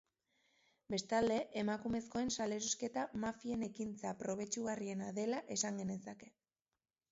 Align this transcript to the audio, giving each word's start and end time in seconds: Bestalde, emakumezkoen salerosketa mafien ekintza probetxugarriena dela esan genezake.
Bestalde, 0.93 1.35
emakumezkoen 1.63 2.33
salerosketa 2.37 3.05
mafien 3.27 3.67
ekintza 3.69 4.15
probetxugarriena 4.25 5.13
dela 5.21 5.45
esan 5.59 5.81
genezake. 5.85 6.35